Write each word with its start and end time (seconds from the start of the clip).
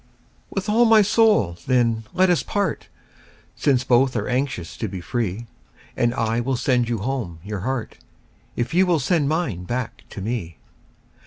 TO....... 0.01 0.55
With 0.55 0.67
all 0.67 0.85
my 0.85 1.03
soul, 1.03 1.59
then, 1.67 2.05
let 2.11 2.31
us 2.31 2.41
part, 2.41 2.87
Since 3.55 3.83
both 3.83 4.15
are 4.15 4.27
anxious 4.27 4.75
to 4.77 4.87
be 4.87 4.99
free; 4.99 5.45
And 5.95 6.11
I 6.15 6.39
will 6.39 6.55
sand 6.57 6.89
you 6.89 6.97
home 6.97 7.37
your 7.43 7.59
heart, 7.59 7.99
If 8.55 8.73
you 8.73 8.87
will 8.87 8.97
send 8.97 9.29
mine 9.29 9.65
back 9.65 10.01
to 10.09 10.19
me. 10.19 10.57